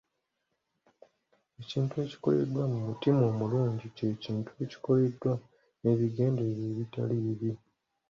[1.61, 5.31] Ekintu ekikoleddwa mu mutima omulungi ky'ekintu ekikoleddwa
[5.81, 7.51] n'ebigendererwa ebitali bibi.